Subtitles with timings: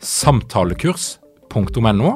[0.00, 2.14] samtalekurs.no,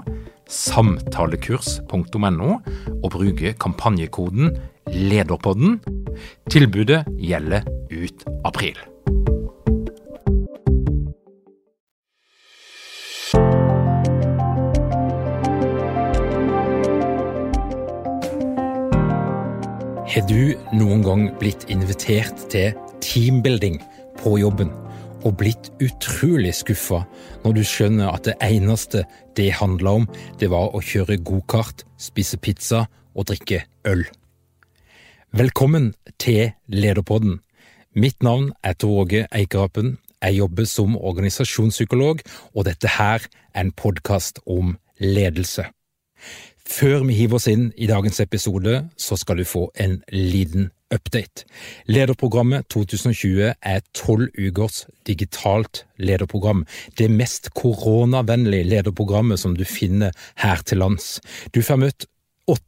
[0.49, 2.57] samtalekurs.no,
[3.03, 4.57] og bruke kampanjekoden
[4.89, 5.81] LEDERPODDEN.
[6.51, 8.79] Tilbudet gjelder ut april.
[20.15, 23.81] Har du noen gang blitt invitert til teambuilding
[24.21, 24.71] på jobben?
[25.25, 27.03] Og blitt utrolig skuffa
[27.45, 29.05] når du skjønner at det eneste
[29.37, 30.07] det handla om,
[30.41, 34.05] det var å kjøre gokart, spise pizza og drikke øl.
[35.35, 37.41] Velkommen til Lederpodden.
[37.95, 39.97] Mitt navn er Tor Åge Eikerapen.
[40.23, 42.21] Jeg jobber som organisasjonspsykolog,
[42.55, 45.67] og dette her er en podkast om ledelse.
[46.65, 51.45] Før vi hiver oss inn i dagens episode, så skal du få en liten update.
[51.91, 56.65] Lederprogrammet 2020 er tolv ukers digitalt lederprogram.
[56.99, 61.19] Det mest koronavennlige lederprogrammet som du finner her til lands.
[61.55, 62.09] Du får møtt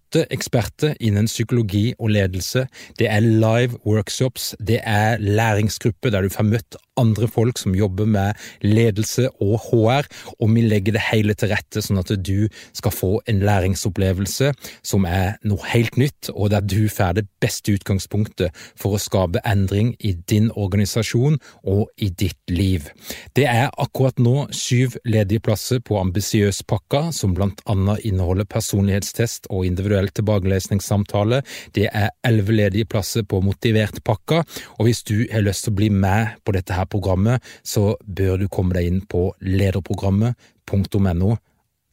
[0.07, 2.67] åtte eksperter innen psykologi og ledelse.
[2.99, 8.07] Det er live workshops, det er læringsgrupper der du får møtt andre folk som jobber
[8.09, 10.07] med ledelse og HR,
[10.41, 14.53] og vi legger det hele til rette sånn at du skal få en læringsopplevelse
[14.83, 19.43] som er noe helt nytt, og der du får det beste utgangspunktet for å skape
[19.45, 21.37] endring i din organisasjon
[21.69, 22.89] og i ditt liv.
[23.37, 29.67] Det er akkurat nå syv ledige plasser på Ambisiøspakka, som blant annet inneholder personlighetstest og
[29.69, 31.43] individuell tilbakelesningssamtale.
[31.75, 34.43] Det er elleve ledige plasser på Motivert-pakka,
[34.77, 38.39] og hvis du har lyst til å bli med på dette her programmet, så bør
[38.43, 41.37] du komme deg inn på lederprogrammet.no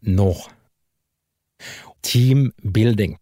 [0.03, 0.31] nå.
[2.03, 3.17] Teambuilding.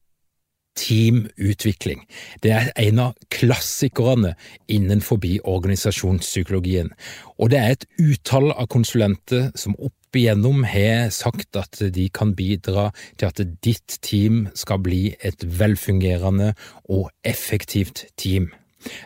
[0.79, 2.05] Teamutvikling.
[2.43, 4.35] Det er en av klassikerne
[4.71, 6.93] innenfor organisasjonspsykologien,
[7.37, 12.33] og det er et utall av konsulenter som opp igjennom har sagt at de kan
[12.35, 12.89] bidra
[13.19, 16.53] til at ditt team skal bli et velfungerende
[16.91, 18.51] og effektivt team.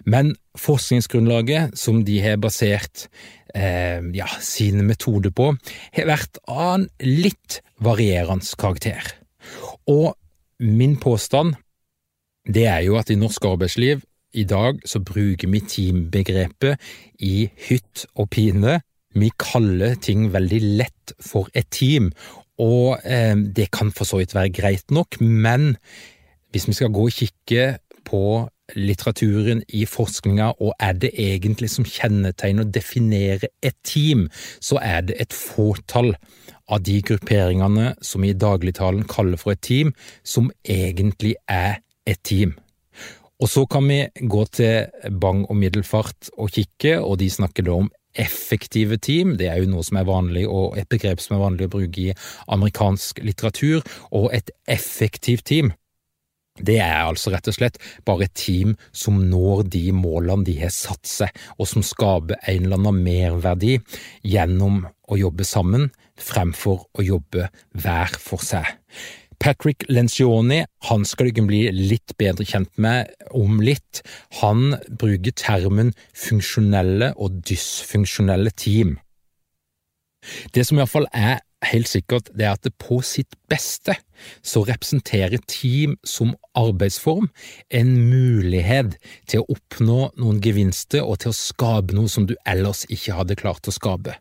[0.06, 3.08] Men forskningsgrunnlaget som de har basert
[3.56, 5.52] eh, ja, sine metoder på,
[5.98, 9.16] har vært av en litt varierende karakter.
[9.92, 10.16] Og
[10.60, 11.56] min påstand
[12.46, 14.04] det er jo at i norsk arbeidsliv
[14.36, 16.82] i dag så bruker vi teambegrepet
[17.24, 18.80] i hytt og pine.
[19.16, 22.12] Vi kaller ting veldig lett for et team,
[22.60, 25.78] og eh, det kan for så vidt være greit nok, men
[26.52, 28.22] hvis vi skal gå og kikke på
[28.74, 34.28] litteraturen, i forskninga, og er det egentlig som kjennetegner og definerer et team,
[34.60, 36.16] så er det et fåtall
[36.66, 39.94] av de grupperingene som vi i dagligtalen kaller for et team,
[40.24, 42.56] som egentlig er et team.
[43.44, 44.00] Og så kan vi
[44.32, 49.36] gå til Bang og Middelfart og kikke, og de snakker da om effektive team.
[49.38, 52.06] Det er jo noe som er vanlig, og et begrep som er vanlig å bruke
[52.06, 52.14] i
[52.56, 53.84] amerikansk litteratur.
[54.16, 55.74] Og et effektivt team,
[56.64, 60.72] det er altså rett og slett bare et team som når de målene de har
[60.72, 61.30] satt seg,
[61.60, 63.76] og som skaper en eller annen merverdi
[64.24, 68.70] gjennom å jobbe sammen fremfor å jobbe hver for seg.
[69.36, 74.00] Patrick Lencioni han skal du bli litt bedre kjent med om litt.
[74.40, 78.96] Han bruker termen funksjonelle og dysfunksjonelle team.
[80.56, 83.96] Det som iallfall er helt sikkert, det er at det på sitt beste
[84.46, 87.28] så representerer team som arbeidsform
[87.70, 88.96] en mulighet
[89.30, 93.40] til å oppnå noen gevinster og til å skape noe som du ellers ikke hadde
[93.40, 94.18] klart å skape.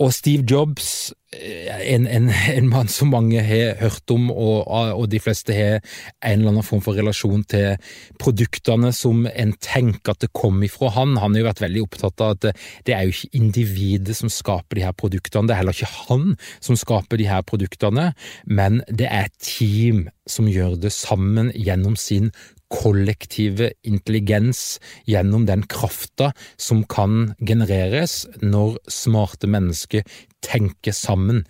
[0.00, 5.20] Og Steve Jobs en, en, en, mann som mange har hørt om, og, og, de
[5.20, 5.78] fleste har
[6.20, 7.76] en eller annen form for relasjon til
[8.20, 11.16] produktene som en tenker at det kom ifra han.
[11.20, 14.80] Han har jo vært veldig opptatt av at det er jo ikke individet som skaper
[14.80, 18.10] de her produktene, det er heller ikke han som skaper de her produktene,
[18.44, 22.30] men det er et team som gjør det sammen gjennom sin
[22.72, 30.06] kollektive intelligens gjennom den krafta som kan genereres når smarte mennesker
[30.44, 31.44] tenker sammen,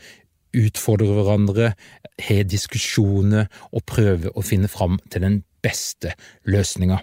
[0.52, 1.72] utfordrer hverandre,
[2.22, 6.12] har diskusjoner og prøver å finne fram til den beste
[6.44, 7.00] løsninga.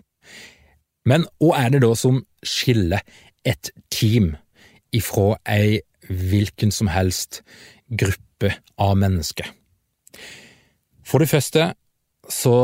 [1.10, 3.02] Men hva er det da som skiller
[3.48, 4.36] et team
[4.96, 5.80] ifra ei
[6.10, 7.42] hvilken som helst
[7.90, 9.48] gruppe av mennesker?
[11.06, 11.72] For det første
[12.30, 12.56] så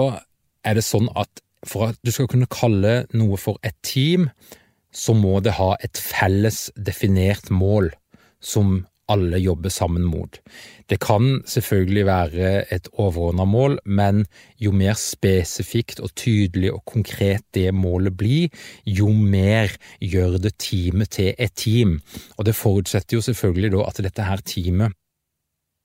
[0.66, 4.29] er det sånn at for at du skal kunne kalle noe for et team,
[4.95, 7.91] så må det ha et felles definert mål
[8.44, 10.39] som alle jobber sammen mot.
[10.89, 14.23] Det kan selvfølgelig være et overordnet mål, men
[14.62, 18.50] jo mer spesifikt og tydelig og konkret det målet blir,
[18.85, 19.69] jo mer
[20.01, 22.00] gjør det teamet til et team.
[22.38, 25.01] Og det forutsetter jo selvfølgelig da at dette her teamet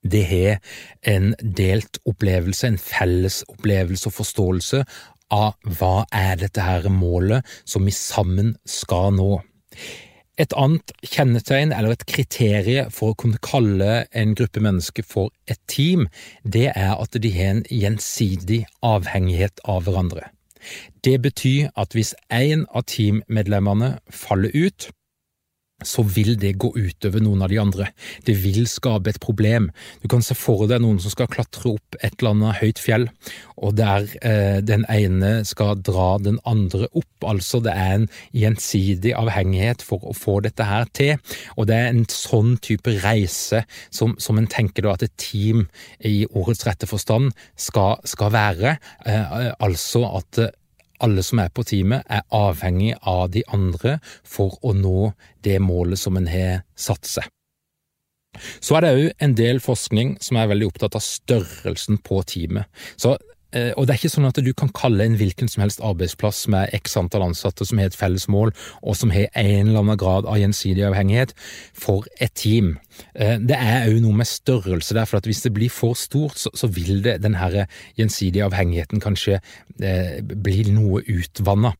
[0.00, 0.60] det har
[1.04, 4.84] en delt opplevelse, en felles opplevelse og forståelse
[5.34, 9.32] av hva er dette her målet som vi sammen skal nå.
[10.40, 15.60] Et annet kjennetegn eller et kriterium for å kunne kalle en gruppe mennesker for et
[15.68, 16.06] team,
[16.44, 20.30] det er at de har en gjensidig avhengighet av hverandre.
[21.04, 24.88] Det betyr at hvis en av teammedlemmene faller ut,
[25.86, 27.90] så vil det gå utover noen av de andre.
[28.26, 29.70] Det vil skape et problem.
[30.02, 33.08] Du kan se for deg noen som skal klatre opp et eller annet høyt fjell,
[33.60, 37.08] og der eh, den ene skal dra den andre opp.
[37.30, 41.16] Altså det er en gjensidig avhengighet for å få dette her til,
[41.56, 45.66] og det er en sånn type reise som, som en tenker da at et team
[46.04, 48.76] i ordets rette forstand skal, skal være.
[49.08, 50.44] Eh, altså at
[51.04, 55.12] alle som er på teamet, er avhengig av de andre for å nå
[55.44, 57.28] det målet som en har satt seg.
[58.62, 62.70] Så er det òg en del forskning som er veldig opptatt av størrelsen på teamet.
[62.94, 63.16] Så
[63.50, 66.70] og det er ikke sånn at du kan kalle en hvilken som helst arbeidsplass med
[66.76, 68.52] x antall ansatte som har et felles mål,
[68.82, 71.34] og som har en eller annen grad av gjensidig avhengighet,
[71.74, 72.76] for et team.
[73.14, 76.38] Eh, det er òg noe med størrelse der, for at hvis det blir for stort,
[76.40, 77.36] så, vil det, den
[77.98, 79.40] gjensidige avhengigheten kanskje
[79.82, 81.74] eh, bli noe utvanna.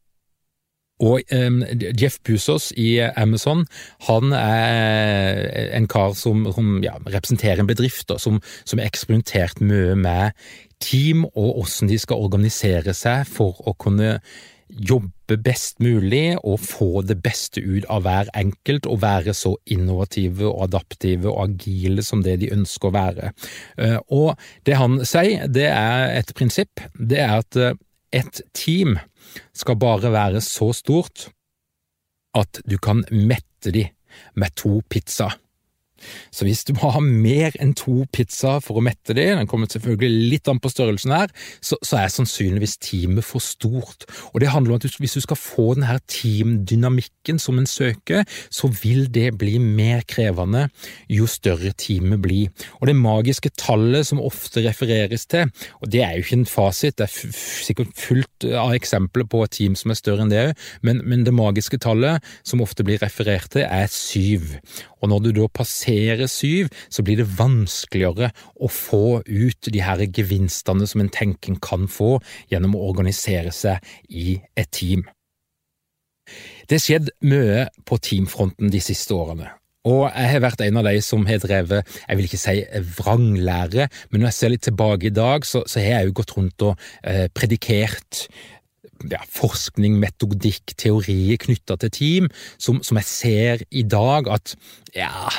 [1.01, 1.63] Og um,
[1.97, 3.63] Jeff Buzos i Amazon,
[4.05, 8.37] han er en kar som, som ja, representerer en bedrift som,
[8.69, 10.37] som har eksperimentert mye med
[10.81, 14.19] team og hvordan de skal organisere seg for å kunne
[14.71, 20.47] jobbe best mulig og få det beste ut av hver enkelt, og være så innovative
[20.47, 23.33] og adaptive og agile som det de ønsker å være.
[23.79, 27.79] Eh, og det han sier, det er et prinsipp, det er at eh,
[28.15, 28.97] et team
[29.55, 31.29] skal bare være så stort
[32.39, 33.87] at du kan mette de
[34.39, 35.37] med to pizzaer.
[36.35, 39.71] Så hvis du må ha mer enn to pizzaer for å mette de, den kommer
[39.71, 44.07] selvfølgelig litt an på størrelsen her, så, så, er sannsynligvis teamet for stort.
[44.33, 48.71] Og det handler om at hvis du skal få denne teamdynamikken som en søker, så
[48.81, 50.67] vil det bli mer krevende
[51.11, 52.51] jo større teamet blir.
[52.81, 55.51] Og det magiske tallet som ofte refereres til,
[55.81, 57.37] og det er jo ikke en fasit, det er
[57.67, 61.27] sikkert fullt av eksempler på et team som er større enn det òg, men, men
[61.27, 64.57] det magiske tallet som ofte blir referert til, er syv.
[65.01, 70.05] Og når du da passerer syv, så blir det vanskeligere å få ut de her
[70.07, 72.19] gevinstene som en tenker kan få
[72.53, 75.07] gjennom å organisere seg i et team.
[76.69, 79.49] Det har skjedd mye på teamfronten de siste årene,
[79.89, 82.57] og jeg har vært en av de som har drevet, jeg vil ikke si
[82.99, 86.35] vranglære, men når jeg ser litt tilbake i dag, så, så har jeg jo gått
[86.37, 88.27] rundt og eh, predikert
[89.09, 92.29] ja, forskning, metodikk, teorier knytta til team,
[92.61, 94.55] som, som, jeg ser i dag at
[94.97, 95.31] ja,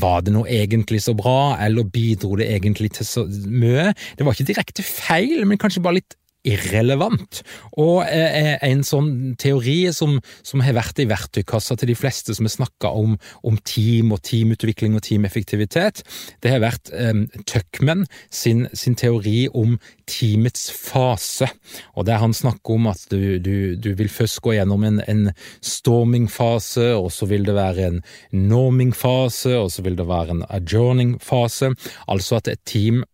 [0.00, 3.90] var det nå egentlig så bra, eller bidro det egentlig til så mye?
[4.16, 7.42] Det var ikke direkte feil, men kanskje bare litt irrelevant.
[7.80, 12.48] Og eh, en sånn teori som, som, har vært i verktøykassa til de fleste som
[12.48, 13.16] har snakka om,
[13.46, 16.02] om, team og teamutvikling og teameffektivitet,
[16.40, 19.76] det har vært eh, Tuckman sin, sin, teori om
[20.10, 21.50] teamets fase.
[21.94, 25.30] Og der han snakker om at du, du, du vil først gå gjennom en, en
[25.64, 31.72] storming-fase, og så vil det være en norming-fase, og så vil det være en adjourning-fase.
[32.10, 33.04] Altså at et team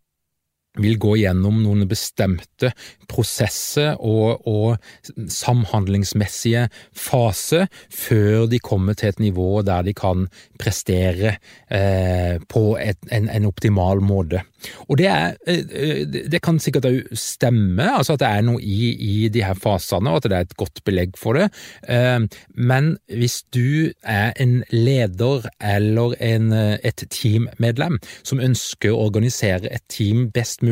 [0.82, 2.72] vil gå gjennom noen bestemte
[3.10, 6.66] prosesser og, og samhandlingsmessige
[6.96, 10.26] faser før de kommer til et nivå der de kan
[10.58, 11.36] prestere
[11.70, 14.42] eh, på et, en, en, optimal måte.
[14.88, 18.90] Og det, er, eh, det kan sikkert òg stemme, altså at det er noe i,
[18.92, 21.48] i de her fasene, og at det er et godt belegg for det.
[21.88, 22.26] Eh,
[22.58, 29.84] men hvis du er en leder eller en, et teammedlem som ønsker å organisere et
[29.92, 30.65] team best mulig,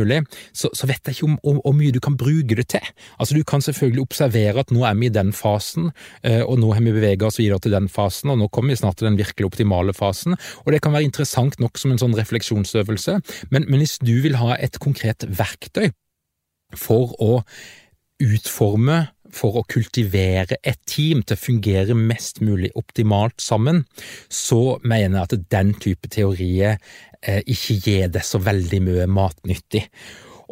[0.52, 2.92] så, så vet jeg ikke hvor mye du kan bruke det til.
[3.18, 5.90] Altså Du kan selvfølgelig observere at nå er vi i den fasen,
[6.22, 8.80] eh, og nå har vi beveget oss videre til den fasen, og nå kommer vi
[8.82, 10.36] snart til den virkelig optimale fasen.
[10.64, 13.18] Og det kan være interessant nok som en sånn refleksjonsøvelse,
[13.50, 15.90] men, men hvis du vil ha et konkret verktøy
[16.78, 17.42] for å
[18.22, 23.84] utforme for å kultivere et team til å fungere mest mulig optimalt sammen,
[24.28, 26.78] så mener jeg at den type teorier
[27.22, 29.86] eh, ikke gir det så veldig mye matnyttig.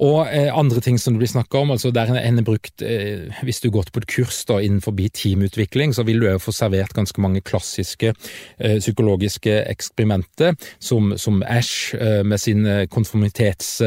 [0.02, 3.28] Og eh, andre ting som det blir snakka om, altså der en er brukt eh,
[3.44, 7.20] Hvis du gått på et kurs da innenfor teamutvikling, så vil du få servert ganske
[7.20, 8.14] mange klassiske
[8.56, 13.82] psykologiske eksperimenter, som, som Ash med sin konformitets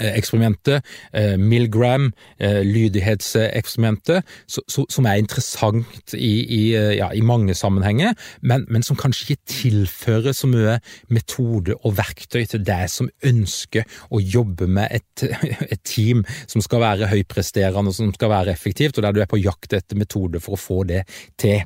[0.00, 0.82] eksperimentet,
[1.12, 6.62] eh, Milgram, eh, lydighetseksperimentet, som er interessant i, i,
[6.96, 12.44] ja, i mange sammenhenger, men, men, som kanskje ikke tilfører så mye metode og verktøy
[12.50, 15.26] til deg som ønsker å jobbe med et,
[15.72, 19.30] et team som skal være høypresterende og som skal være effektivt, og der du er
[19.30, 21.04] på jakt etter metode for å få det
[21.40, 21.62] til.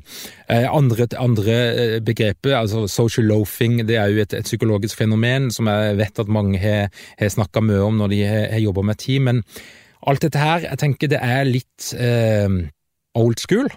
[0.49, 5.97] Andre, andre begreper, altså social loafing, det er jo et, et psykologisk fenomen som jeg
[5.99, 9.43] vet at mange har, har snakka mye om når de har jobba med team, men
[10.07, 12.59] alt dette her, jeg tenker det er litt eh,
[13.19, 13.67] old school.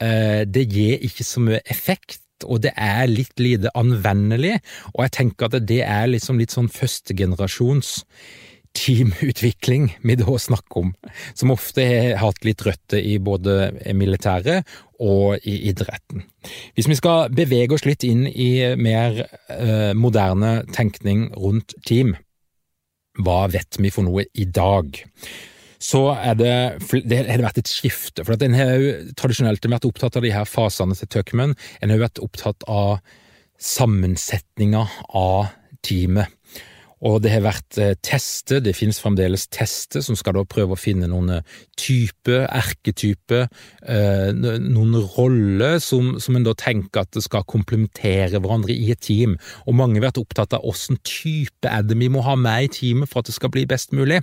[0.00, 4.58] Eh, det gir ikke så mye effekt, og det er litt lite anvendelig,
[4.94, 7.98] og jeg tenker at det er liksom litt sånn førstegenerasjons
[8.76, 10.92] teamutvikling vi da snakker om,
[11.34, 14.68] som ofte har hatt litt røtter i både militæret
[15.02, 16.22] og i idretten.
[16.76, 22.14] Hvis vi skal bevege oss litt inn i mer eh, moderne tenkning rundt team,
[23.24, 25.00] hva vet vi for noe i dag?
[25.80, 26.56] Så er det,
[27.08, 30.48] det har vært et skifte, for en har jo tradisjonelt vært opptatt av de her
[30.48, 31.56] fasene til Tuckman.
[31.80, 32.98] En har jo vært opptatt av
[33.60, 34.84] sammensetninga
[35.16, 35.48] av
[35.86, 36.28] teamet.
[37.06, 40.80] Og det har vært eh, tester, det finnes fremdeles tester som skal da prøve å
[40.80, 43.46] finne noen eh, type, erketype,
[43.88, 49.00] eh, noen roller som, som en da tenker at det skal komplementere hverandre i et
[49.06, 49.38] team.
[49.64, 52.74] Og mange har vært opptatt av åssen type er det vi må ha med i
[52.80, 54.20] teamet for at det skal bli best mulig.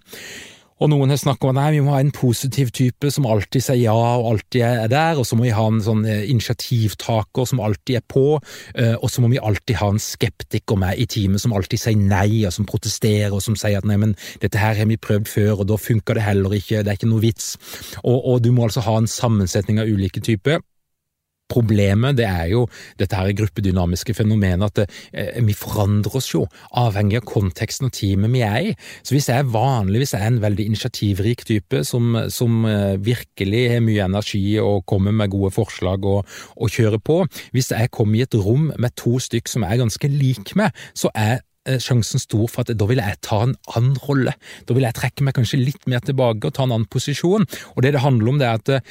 [0.78, 3.80] Og noen har snakket om at vi må ha en positiv type som alltid sier
[3.82, 7.62] ja og alltid er der, og så må vi ha en sånn eh, initiativtaker som
[7.66, 8.26] alltid er på,
[8.76, 11.98] eh, og så må vi alltid ha en skeptiker med i teamet som alltid sier
[11.98, 15.30] nei, og som protesterer, og som sier at nei, men dette her har vi prøvd
[15.32, 17.56] før, og da funker det heller ikke, det er ikke noe vits.
[18.04, 20.62] Og, og du må altså ha en sammensetning av ulike typer.
[21.48, 22.66] Problemet det er jo
[23.00, 26.44] dette her gruppedynamiske fenomenet at det, eh, vi forandrer oss jo,
[26.76, 28.76] avhengig av konteksten og teamet vi er i.
[29.00, 33.64] Så hvis jeg vanlig, hvis jeg er en veldig initiativrik type som, som eh, virkelig
[33.72, 36.28] har mye energi og kommer med gode forslag og,
[36.58, 37.22] og kjører på,
[37.56, 40.76] hvis jeg kommer i et rom med to stykk som jeg er ganske lik med,
[40.98, 44.36] så er eh, sjansen stor for at da vil jeg ta en annen rolle.
[44.68, 47.48] Da vil jeg trekke meg kanskje litt mer tilbake og ta en annen posisjon.
[47.76, 48.90] Og det det handler om, det er at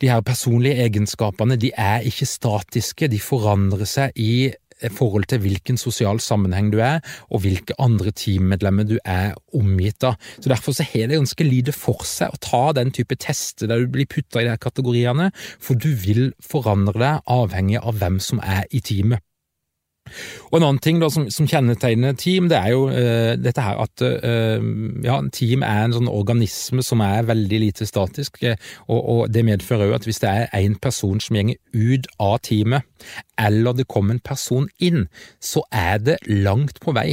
[0.00, 4.50] de her personlige egenskapene de er ikke statiske, de forandrer seg i
[4.94, 7.00] forhold til hvilken sosial sammenheng du er,
[7.34, 10.18] og hvilke andre teammedlemmer du er omgitt av.
[10.38, 13.82] Så Derfor så har det ganske lite for seg å ta den type tester der
[13.82, 18.42] du blir putta i de kategoriene, for du vil forandre deg avhengig av hvem som
[18.44, 19.24] er i teamet.
[20.50, 23.82] Og En annen ting da, som, som kjennetegner team, det er jo uh, dette her
[23.84, 24.58] at uh,
[25.04, 28.40] ja, team er en sånn organisme som er veldig lite statisk.
[28.42, 28.56] Uh,
[28.88, 32.38] og, og, Det medfører jo at hvis det er én person som gjenger ut av
[32.48, 32.86] teamet,
[33.38, 35.06] eller det kommer en person inn,
[35.40, 37.10] så er det langt på vei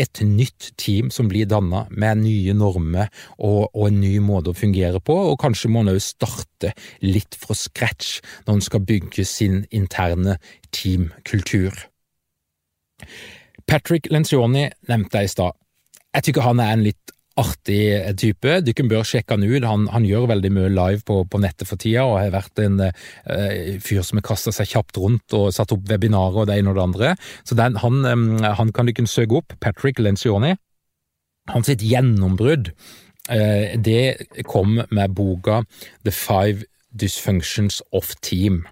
[0.00, 4.56] et nytt team som blir dannet med nye normer og, og, en ny måte å
[4.56, 6.74] fungere på, og kanskje må en òg starte
[7.04, 10.38] litt fra scratch når en skal bygge sin interne
[10.76, 11.86] teamkultur.
[13.66, 15.58] Patrick Lencioni nevnte jeg i stad.
[16.16, 17.80] Jeg tykker han er en litt artig
[18.20, 18.60] type.
[18.64, 19.64] Dere bør sjekke han ut.
[19.66, 22.80] Han, han, gjør veldig mye live på, på, nettet for tida, og har vært en
[22.80, 22.92] uh,
[23.84, 26.78] fyr som har kasta seg kjapt rundt og satt opp webinarer og det ene og
[26.78, 27.14] det andre.
[27.44, 28.00] Så den, han,
[28.44, 29.58] han, kan dere søke opp.
[29.60, 30.54] Patrick Lencioni.
[31.52, 32.72] Hans sitt gjennombrudd,
[33.30, 35.60] uh, det kom med boka
[36.08, 38.64] The Five Dysfunctions of Team.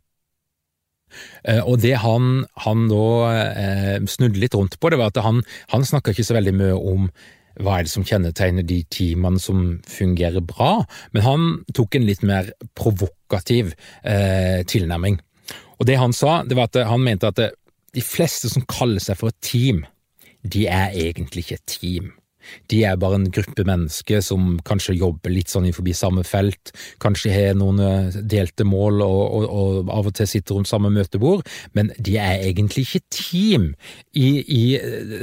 [1.44, 5.42] Eh, og det han, han da eh, snudde litt rundt på, det var at han,
[5.72, 7.08] han snakka ikke så veldig mye om
[7.62, 10.80] hva er det som kjennetegner de teamene som fungerer bra,
[11.14, 11.44] men han
[11.76, 15.20] tok en litt mer provokativ eh, tilnærming.
[15.78, 17.38] Og det han sa, det var at han mente at
[17.94, 19.84] de fleste som kaller seg for et team,
[20.42, 22.12] de er egentlig ikke et team.
[22.72, 26.72] De er bare en gruppe mennesker som kanskje jobber litt sånn innenfor samme felt,
[27.02, 30.90] kanskje har noen eh, delte mål og, og, og, av og til sitter rundt samme
[30.94, 31.44] møtebord,
[31.76, 33.70] men de er egentlig ikke team
[34.12, 34.62] i, i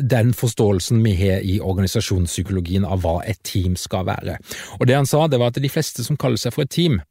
[0.01, 4.37] den forståelsen vi har i organisasjonspsykologien av hva et team skal være.
[4.79, 7.01] Og det han sa, det var at de fleste som kaller seg for et team,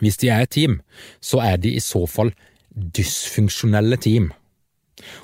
[0.00, 0.80] hvis de er et team,
[1.20, 2.32] så er de i så fall
[2.72, 4.30] dysfunksjonelle team.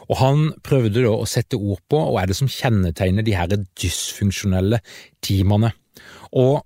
[0.09, 3.53] Og han prøvde da å sette ord på hva er det som kjennetegner de her
[3.81, 4.81] dysfunksjonelle
[5.25, 5.73] teamene.
[6.37, 6.61] Og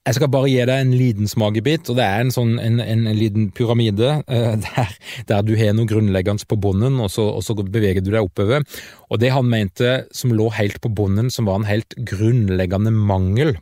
[0.00, 3.02] jeg skal bare gi deg en liten smakebit, og det er en sånn en, en,
[3.10, 4.94] en liten pyramide uh, der,
[5.28, 8.64] der, du har noe grunnleggende på bunnen, og og så, beveger du deg oppover.
[9.12, 13.58] Og det han mente som lå helt på bunnen, som var en helt grunnleggende mangel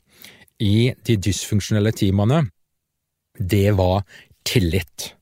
[0.63, 2.45] i de dysfunksjonelle teamene,
[3.39, 4.07] det var
[4.47, 5.13] tillit.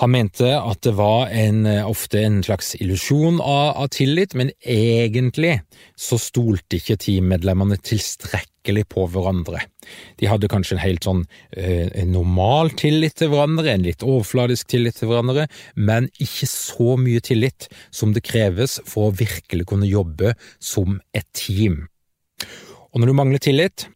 [0.00, 4.50] Han mente at det var en, eh, ofte en slags illusjon av, av, tillit, men
[4.64, 5.58] egentlig
[6.00, 9.60] så stolte ikke teammedlemmene tilstrekkelig på hverandre.
[10.16, 14.96] De hadde kanskje en helt sånn eh, normal tillit til hverandre, en litt overfladisk tillit
[14.96, 15.44] til hverandre,
[15.76, 21.28] men ikke så mye tillit som det kreves for å virkelig kunne jobbe som et
[21.36, 21.82] team.
[22.92, 23.90] Og når du mangler tillit,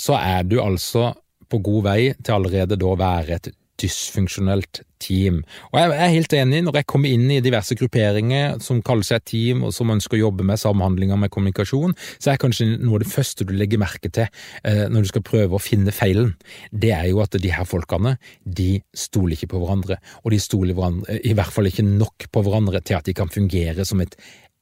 [0.00, 1.10] så er du altså
[1.52, 5.42] på god vei til allerede da å være et dysfunksjonelt team.
[5.72, 9.24] Og jeg er helt enig, når jeg kommer inn i diverse grupperinger som kaller seg
[9.28, 13.04] team, og som ønsker å jobbe med samhandlinger med kommunikasjon, så er kanskje noe av
[13.04, 16.34] det første du legger merke til eh, når du skal prøve å finne feilen,
[16.70, 20.78] det er jo at de her folkene, de stoler ikke på hverandre, og de stoler
[21.22, 24.16] i hvert fall ikke nok på hverandre til at de kan fungere som et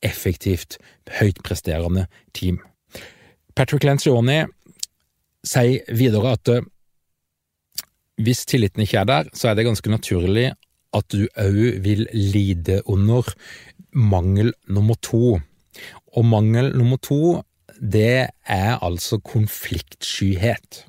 [0.07, 0.79] effektivt,
[1.21, 2.07] høytpresterende
[2.37, 2.61] team.
[3.57, 4.41] Patrick Lencioni
[5.47, 6.53] sier videre at
[8.25, 10.51] hvis tilliten ikke er der, så er det ganske naturlig
[10.97, 13.27] at du òg vil lide under
[13.95, 15.39] mangel nummer to.
[16.17, 17.43] Og mangel nummer to,
[17.81, 20.85] det er altså konfliktskyhet.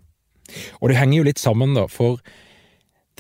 [0.82, 2.20] Og det henger jo litt sammen, da, for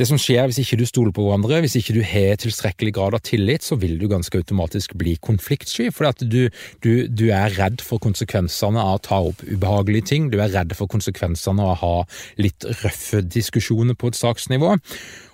[0.02, 3.18] det som skjer hvis ikke du stoler på hverandre, hvis ikke du har tilstrekkelig grad
[3.18, 6.42] av tillit, så vil du ganske automatisk bli konfliktsky, fordi du,
[6.82, 10.74] du, du, er redd for konsekvensene av å ta opp ubehagelige ting, du er redd
[10.78, 11.96] for konsekvensene av å ha
[12.42, 14.78] litt røffe diskusjoner på et saksnivå.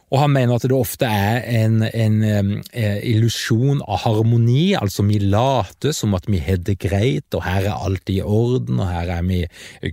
[0.07, 5.17] Og han mener at det ofte er en, en eh, illusjon av harmoni, altså vi
[5.19, 9.11] later som at vi har det greit, og her er alt i orden, og her
[9.17, 9.41] er vi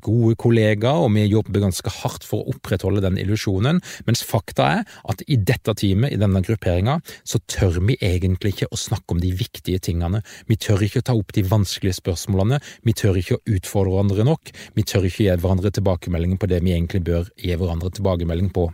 [0.05, 4.85] gode kollegaer, og vi jobber ganske hardt for å opprettholde den illusjonen, mens fakta er
[5.11, 9.25] at i dette teamet, i denne grupperinga, så tør vi egentlig ikke å snakke om
[9.25, 13.41] de viktige tingene, vi tør ikke å ta opp de vanskelige spørsmålene, vi tør ikke
[13.41, 17.03] å utfordre hverandre nok, vi tør ikke å gi hverandre tilbakemeldinger på det vi egentlig
[17.11, 18.71] bør gi hverandre tilbakemelding på.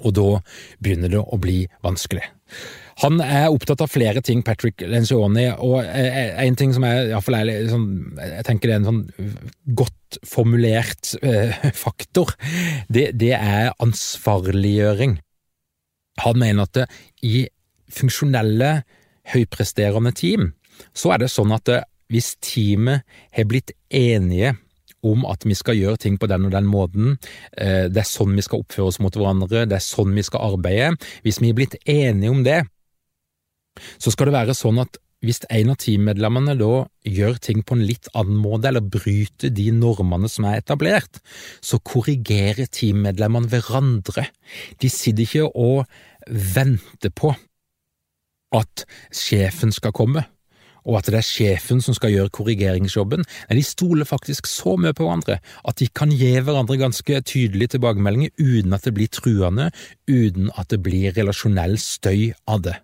[0.00, 0.28] Og da
[0.82, 2.22] begynner det å bli vanskelig.
[3.00, 7.70] Han er opptatt av flere ting, Patrick Lencioni, og en ting som er, iallfall er
[7.70, 7.86] sånn,
[8.18, 9.34] jeg tenker det er en sånn
[9.78, 12.34] godt formulert eh, faktor,
[12.92, 15.16] det, det, er ansvarliggjøring.
[16.26, 16.88] Han mener at det,
[17.24, 17.46] i
[17.90, 18.82] funksjonelle,
[19.30, 20.52] høypresterende team,
[20.96, 24.56] så er det sånn at det, hvis teamet har blitt enige
[25.06, 27.16] om at vi skal gjøre ting på den og den måten,
[27.56, 30.52] eh, det er sånn vi skal oppføre oss mot hverandre, det er sånn vi skal
[30.52, 30.96] arbeide.
[31.24, 32.62] Hvis vi er blitt enige om det,
[33.98, 37.84] så skal det være sånn at hvis en av teammedlemmene da gjør ting på en
[37.84, 41.20] litt annen måte, eller bryter de normene som er etablert,
[41.60, 44.30] så korrigerer teammedlemmene hverandre.
[44.80, 45.84] De sitter ikke og
[46.54, 47.34] venter på
[48.56, 50.24] at sjefen skal komme
[50.84, 53.24] og at det er sjefen som skal gjøre korrigeringsjobben.
[53.48, 57.76] Nei, de stoler faktisk så mye på hverandre at de kan gi hverandre ganske tydelige
[57.76, 59.70] tilbakemeldinger uten at det blir truende,
[60.08, 62.76] uten at det blir relasjonell støy av det.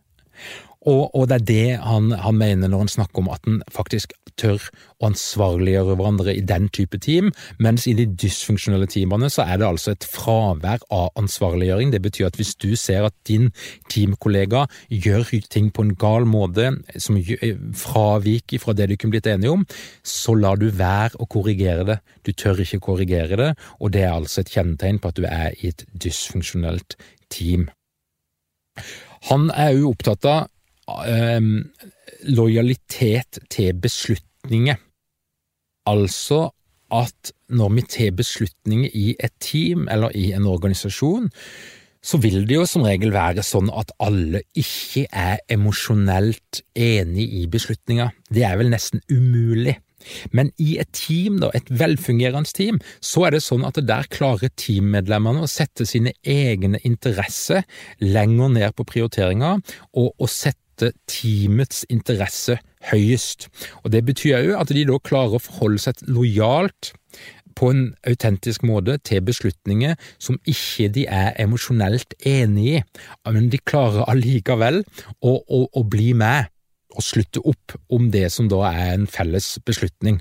[0.86, 4.12] Og, og, det er det han, han, mener når han snakker om at han faktisk
[4.40, 4.62] tør
[5.00, 7.30] å ansvarliggjøre hverandre i den type team,
[7.62, 11.92] mens i de dysfunksjonelle teamene så er det altså et fravær av ansvarliggjøring.
[11.92, 13.50] Det betyr at hvis du ser at din
[13.92, 17.18] teamkollega gjør ting på en gal måte, som
[17.76, 19.66] fraviker fra det du kunne blitt enige om,
[20.06, 21.98] så lar du være å korrigere det.
[22.26, 25.56] Du tør ikke korrigere det, og det er altså et kjennetegn på at du er
[25.60, 26.98] i et dysfunksjonelt
[27.32, 27.68] team.
[29.30, 30.48] Han er jo opptatt av
[30.86, 31.64] um,
[32.24, 34.78] lojalitet til beslutninger.
[35.86, 36.48] Altså
[36.94, 41.30] at når vi tar beslutninger i et team eller i en organisasjon,
[42.06, 47.46] så vil det jo som regel være sånn at alle ikke er emosjonelt enig i
[47.50, 48.12] beslutninga.
[48.30, 49.74] Det er vel nesten umulig.
[50.30, 54.52] Men i et team, da, et velfungerende team, så er det sånn at der klarer
[54.54, 57.66] teammedlemmene å sette sine egne interesser
[57.98, 59.56] lenger ned på prioriteringa,
[59.98, 60.62] og, å sette
[61.08, 62.58] teamets interesse
[62.90, 63.48] høyest.
[63.84, 66.92] Og Det betyr òg at de da klarer å forholde seg lojalt
[67.56, 72.82] på en autentisk måte til beslutninger som ikke de er emosjonelt enig i,
[73.32, 74.82] men de klarer allikevel
[75.24, 76.52] å, å, å bli med
[76.96, 80.20] og slutte opp om det som da er en felles beslutning.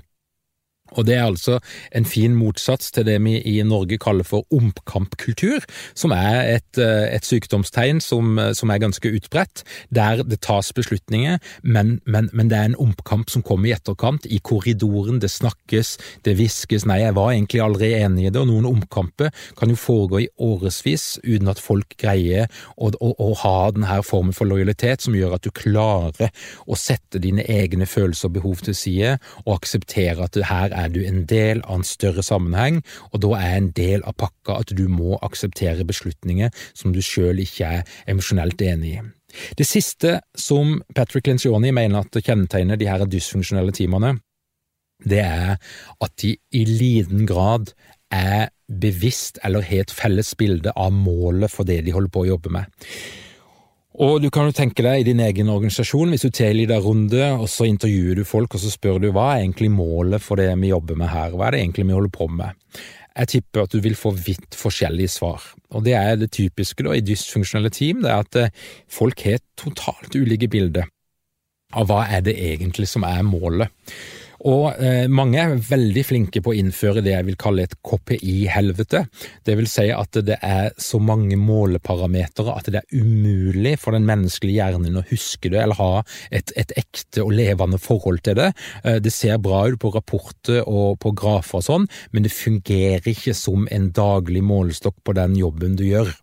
[0.96, 1.58] Og Det er altså
[1.94, 7.14] en fin motsats til det vi i Norge kaller for omkampkultur, som er et, eh,
[7.14, 9.62] et sykdomstegn som, som, er ganske utbredt,
[9.94, 14.26] der det tas beslutninger, men, men, men, det er en omkamp som kommer i etterkant,
[14.26, 18.50] i korridoren, det snakkes, det hviskes, nei, jeg var egentlig aldri enig i det, og
[18.50, 23.56] noen omkamper kan jo foregå i årevis uten at folk greier å, å, å ha
[23.74, 26.32] denne formen for lojalitet som gjør at du klarer
[26.66, 30.85] å sette dine egne følelser og behov til side, og akseptere at det her er
[30.94, 32.80] du en del av en større sammenheng,
[33.12, 37.42] og da er en del av pakka at du må akseptere beslutninger som du sjøl
[37.42, 39.04] ikke er emosjonelt enig i.
[39.58, 44.16] Det siste som Patrick Lencioni mener at kjennetegner de her dysfunksjonelle teamene,
[45.04, 45.58] det er
[46.00, 47.74] at de i liten grad
[48.14, 52.30] er bevisst eller har et felles bilde av målet for det de holder på å
[52.32, 52.70] jobbe med.
[53.96, 57.30] Og du kan jo tenke deg i din egen organisasjon, hvis du en liten runde,
[57.32, 60.50] og så intervjuer du folk, og så spør du hva er egentlig målet for det
[60.60, 62.82] vi jobber med her, hva er det egentlig vi holder på med?
[63.16, 65.40] Jeg tipper at du vil få vidt forskjellige svar,
[65.72, 68.52] og det er det typiske da i dysfunksjonelle team, det er at eh,
[68.92, 70.90] folk har totalt ulike bilder
[71.72, 73.72] av hva er det egentlig som er målet.
[74.46, 79.02] Og eh, mange er veldig flinke på å innføre det jeg vil kalle et KPI-helvete.
[79.46, 84.06] Det vil si at det er så mange måleparametere at det er umulig for den
[84.06, 88.52] menneskelige hjernen å huske det eller ha et, et ekte og levende forhold til det.
[88.84, 93.10] Eh, det ser bra ut på rapporter og på grafer og sånn, men det fungerer
[93.10, 96.14] ikke som en daglig målestokk på den jobben du gjør.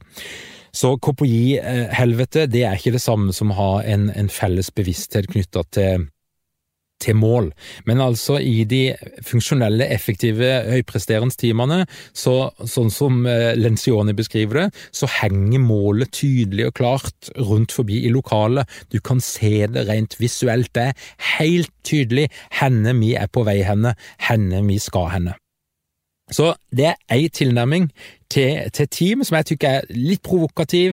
[0.73, 5.67] Så KPI-helvete det er ikke det samme som å ha en, en felles bevissthet knytta
[5.75, 6.07] til
[7.03, 7.51] til mål.
[7.87, 8.93] Men altså i de
[9.25, 11.83] funksjonelle, effektive, høypresterende teamene,
[12.15, 18.03] så, sånn som eh, Lencioni beskriver det, så henger målet tydelig og klart rundt forbi
[18.07, 18.69] i lokalet.
[18.93, 20.71] Du kan se det rent visuelt.
[20.73, 23.95] Det er helt tydelig henne vi er på vei henne,
[24.29, 25.37] henne vi skal henne.
[26.31, 27.89] Så det er ei tilnærming
[28.31, 30.93] til, til team som jeg tykker er litt provokativ,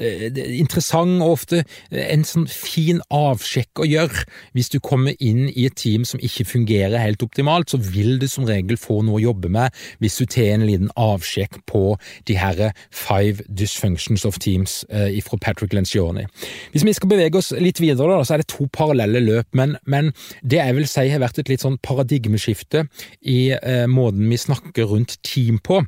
[0.00, 4.24] interessant og ofte en sånn fin avsjekk å gjøre.
[4.56, 8.26] Hvis du kommer inn i et team som ikke fungerer helt optimalt, så vil du
[8.30, 11.82] som regel få noe å jobbe med hvis du tar en liten avsjekk på
[12.28, 16.26] de her five dysfunctions of teams eh, fra Patrick Lencioni.
[16.72, 20.12] Hvis vi skal bevege oss litt videre, så er det to parallelle løp, men, men
[20.42, 22.86] det jeg vil si har vært et litt sånn paradigmeskifte
[23.20, 25.82] i eh, måten vi snakker rundt team på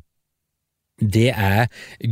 [1.01, 1.67] det er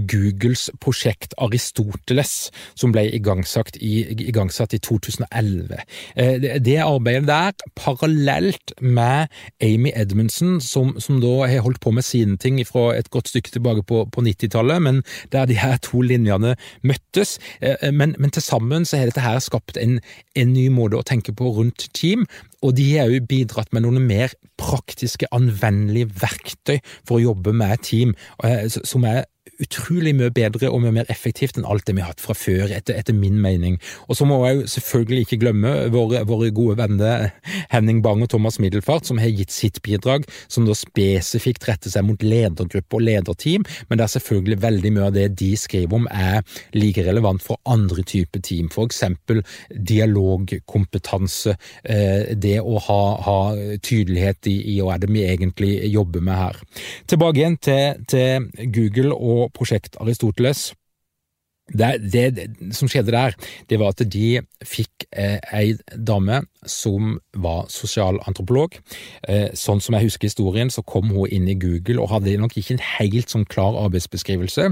[0.10, 5.84] Googles prosjekt Aristoteles, som ble igangsatt i, igangsatt i 2011.
[6.16, 9.28] Eh, det arbeidet der, parallelt med
[9.62, 13.54] Amy Edmundsen, som, som da har holdt på med sine ting fra et godt stykke
[13.54, 17.38] tilbake på, på 90-tallet, men der de her to linjene møttes.
[17.62, 20.00] Eh, men, men til sammen så har dette her skapt en,
[20.36, 22.26] en ny måte å tenke på rundt team,
[22.62, 27.82] og de har òg bidratt med noen mer praktiske, anvendelige verktøy for å jobbe med
[27.88, 29.26] team, eh, som er
[29.62, 32.72] utrolig mye bedre og mye mer effektivt enn alt det vi har hatt fra før,
[32.74, 33.78] etter, etter min mening.
[34.10, 37.30] Og så må jeg selvfølgelig ikke glemme våre, våre, gode venner
[37.72, 42.06] Henning Bang og Thomas Middelfart, som har gitt sitt bidrag, som da spesifikt retter seg
[42.08, 46.42] mot ledergruppe og lederteam, men der selvfølgelig veldig mye av det de skriver om er
[46.76, 53.40] like relevant for andre typer team, for eksempel dialogkompetanse, eh, det å ha, ha
[53.84, 56.60] tydelighet i, i hva er det vi egentlig jobber med her.
[57.12, 60.72] Tilbake igjen til, til Google og prosjekt Aristoteles.
[61.72, 63.36] Det, det, det, som skjedde der,
[63.70, 68.76] det var at de fikk eh, ei dame som var sosialantropolog.
[69.30, 72.58] Eh, sånn som jeg husker historien, så kom hun inn i Google og hadde nok
[72.60, 74.72] ikke en helt sånn klar arbeidsbeskrivelse.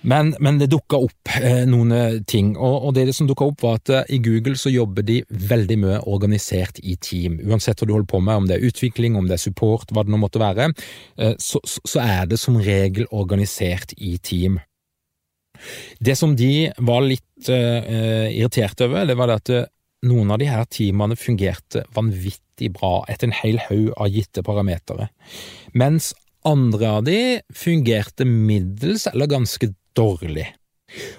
[0.00, 3.64] Men, men det dukka opp eh, noen eh, ting, og, og, det som dukka opp
[3.64, 7.40] var at eh, i Google så jobber de veldig mye organisert i team.
[7.42, 10.04] Uansett hva du holder på med, om det er utvikling, om det er support, hva
[10.06, 10.70] det nå måtte være,
[11.18, 14.60] eh, så, så er det som regel organisert i team.
[15.98, 19.70] Det som de var litt uh, irritert over, det var det at
[20.04, 25.08] noen av de her teamene fungerte vanvittig bra etter en hel haug av gitte parametere,
[25.72, 26.12] mens
[26.46, 27.18] andre av de
[27.56, 30.50] fungerte middels eller ganske dårlig.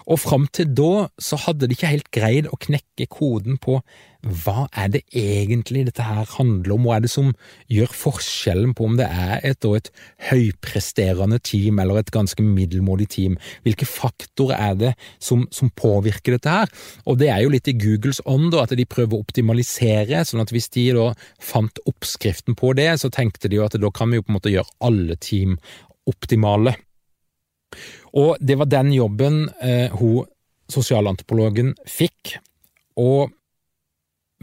[0.08, 3.82] Og fram til da så hadde de ikke helt greid å knekke koden på
[4.28, 7.30] hva er det egentlig dette her handler om, hva er det som
[7.72, 9.92] gjør forskjellen på om det er et, et
[10.30, 13.38] høypresterende team eller et ganske middelmådig team,
[13.68, 16.74] hvilke faktorer er det som, som, påvirker dette her?
[17.06, 20.56] Og det er jo litt i Googles ånd at de prøver å optimalisere, sånn at
[20.56, 21.12] hvis de da
[21.44, 24.40] fant oppskriften på det, så tenkte de jo at da kan vi jo på en
[24.40, 25.60] måte gjøre alle team
[26.08, 26.74] optimale.
[28.18, 30.28] Og det var den jobben eh, hun
[30.72, 32.38] sosialantropologen fikk,
[33.00, 33.32] og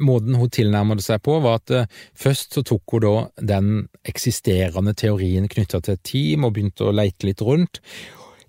[0.00, 3.14] måten hun tilnærmet seg på, var at eh, først så tok hun da
[3.54, 3.70] den
[4.08, 7.80] eksisterende teorien knytta til et team, og begynte å leite litt rundt.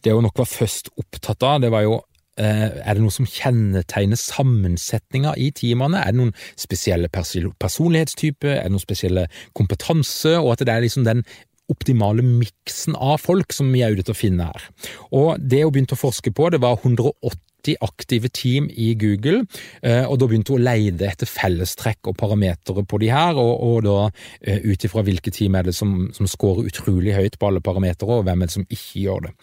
[0.02, 1.98] Det hun nok var først opptatt av, det var jo
[2.40, 6.02] eh, er det noe som kjennetegner sammensetninga i teamene?
[6.02, 8.56] Er det noen spesielle personlighetstyper?
[8.58, 10.38] Er det noen spesielle kompetanse?
[10.42, 11.26] Og at det er liksom den
[11.72, 14.70] optimale miksen av folk som vi er ute til å finne her.
[15.16, 17.42] Og Det hun begynte å forske på, det var 180
[17.82, 19.46] aktive team i Google,
[19.82, 23.54] eh, og da begynte hun å leide etter fellestrekk og parametere på de her, og,
[23.66, 23.96] og da
[24.42, 28.20] eh, ut ifra hvilke team er det som, som scorer utrolig høyt på alle parametere,
[28.20, 29.34] og hvem er det som ikke gjør det.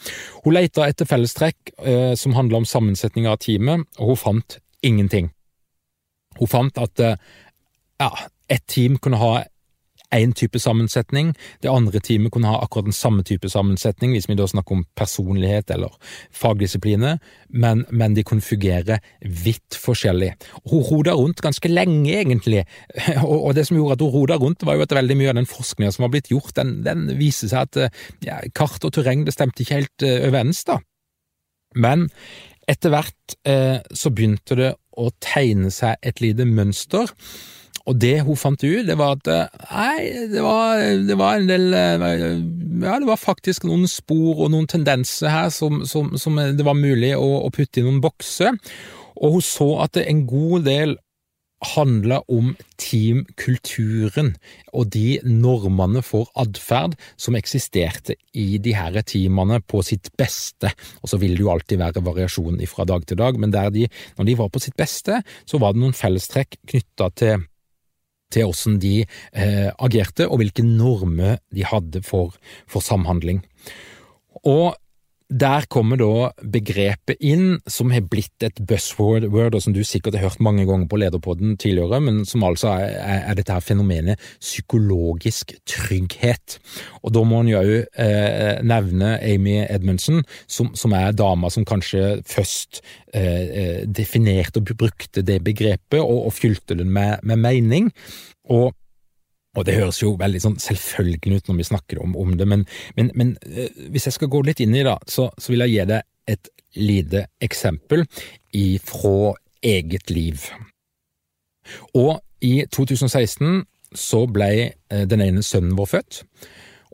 [0.45, 5.33] Hun leita etter fellestrekk eh, som handla om sammensetning av teamet, og hun fant ingenting.
[6.39, 8.09] Hun fant at ja,
[8.49, 9.43] et team kunne ha
[10.15, 14.37] én type sammensetning, det andre teamet kunne ha akkurat den samme type sammensetning, hvis vi
[14.39, 15.95] da snakker om personlighet eller
[16.37, 20.33] fagdisipliner, men, men de kunne fungere vidt forskjellig.
[20.71, 22.65] Hun roda rundt ganske lenge, egentlig,
[23.29, 25.41] og, og, det som gjorde at hun roda rundt, var jo at veldig mye av
[25.41, 29.27] den forskninga som var blitt gjort, den, den viser seg at ja, kart og terreng
[29.27, 30.81] det stemte ikke helt uh, overens, da.
[31.79, 32.09] Men
[32.69, 34.71] etter hvert eh, så begynte det
[35.01, 37.11] å tegne seg et lite mønster
[37.89, 39.31] og det hun fant ut, det var at
[39.73, 44.69] nei, det var, det var en del Ja, det var faktisk noen spor og noen
[44.71, 48.59] tendenser her som, som, som det var mulig å, å, putte i noen bokser.
[49.23, 50.97] Og hun så at en god del
[51.63, 54.33] handla om teamkulturen
[54.75, 60.73] og de normene for atferd som eksisterte i de her teamene på sitt beste.
[61.03, 63.87] Og så vil det jo alltid være variasjon fra dag til dag, men de,
[64.19, 67.49] når de var på sitt beste, så var det noen fellestrekk knytta til
[68.33, 72.35] til hvordan de eh, agerte, og hvilke normer de hadde for,
[72.71, 73.43] for samhandling.
[74.43, 74.75] Og
[75.33, 80.29] der kommer da begrepet inn som har blitt et buzzword, og som du sikkert har
[80.29, 85.55] hørt mange ganger på Lederpodden tidligere, men som altså er, er dette her fenomenet psykologisk
[85.69, 86.59] trygghet.
[87.03, 92.21] Og da må en jo eh, nevne Amy Edmundsen, som, som, er dama som kanskje
[92.29, 92.83] først
[93.15, 97.91] eh, eh definerte og brukte det begrepet, og, og fylte det med, med mening.
[98.53, 98.73] Og
[99.53, 102.65] og det høres jo veldig sånn selvfølgelig ut når vi snakker om, om det, men,
[102.97, 105.75] men, men uh, hvis jeg skal gå litt inn i det, så, så vil jeg
[105.75, 108.07] gi deg et lite eksempel
[108.81, 110.47] fra eget liv.
[111.99, 113.65] Og i 2016
[113.99, 116.23] så ble uh, den ene sønnen vår født,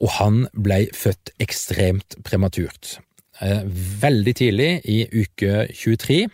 [0.02, 2.98] og han ble født ekstremt prematurt.
[3.38, 3.62] Uh,
[4.02, 6.24] veldig tidlig, i uke 23.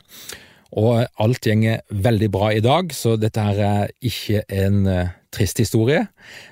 [0.81, 4.89] Og alt gjenger veldig bra i dag, så dette her er ikke en
[5.35, 6.07] trist historie,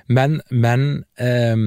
[0.09, 1.57] men, men eh,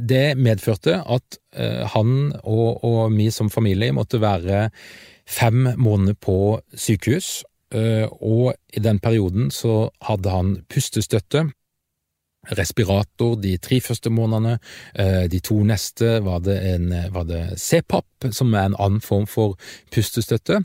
[0.00, 4.68] det medførte at eh, han og, og vi som familie måtte være
[5.30, 11.50] fem måneder på sykehus, eh, og i den perioden så hadde han pustestøtte,
[12.56, 14.58] respirator de tre første månedene.
[14.94, 19.26] Eh, de to neste var det, en, var det CPAP, som er en annen form
[19.28, 19.58] for
[19.92, 20.62] pustestøtte.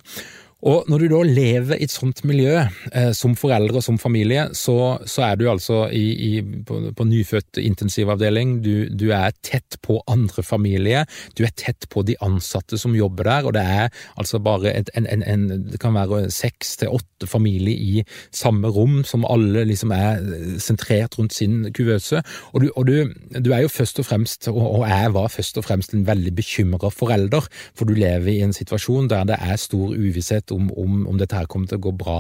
[0.64, 2.62] Og når du da lever i et sånt miljø,
[2.96, 6.30] eh, som foreldre og som familie, så, så er du altså i, i,
[6.66, 11.04] på, på nyfødt intensivavdeling, du, du, er tett på andre familier,
[11.36, 14.90] du er tett på de ansatte som jobber der, og det er altså bare et,
[14.96, 19.68] en, en, en, det kan være seks til åtte familier i samme rom, som alle
[19.68, 20.24] liksom er
[20.64, 24.64] sentrert rundt sin kuvøse, og du, og du, du er jo først og fremst, og,
[24.64, 28.56] og jeg var først og fremst en veldig bekymra forelder, for du lever i en
[28.56, 31.94] situasjon der det er stor uvisshet om, om, om, dette her kommer til å gå
[31.98, 32.18] bra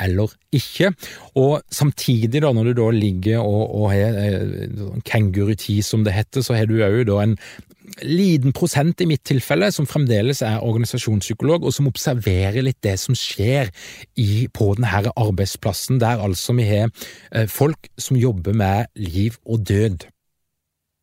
[0.00, 0.92] eller ikke.
[1.40, 6.44] Og samtidig, da, når du da ligger og, og har eh, kengurutid, som det heter,
[6.44, 7.36] så har du òg da en
[8.04, 13.16] liten prosent i mitt tilfelle som fremdeles er organisasjonspsykolog, og som observerer litt det som
[13.16, 13.72] skjer
[14.20, 16.92] i, på denne arbeidsplassen, der altså vi har
[17.32, 20.08] eh, folk som jobber med liv og død.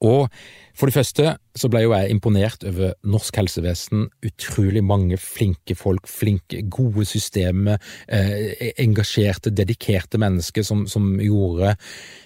[0.06, 0.30] Og
[0.76, 4.10] for det første så ble jo jeg imponert over norsk helsevesen.
[4.28, 7.80] Utrolig mange flinke folk, flinke, gode systemer,
[8.12, 11.78] eh, engasjerte, dedikerte mennesker som, som gjorde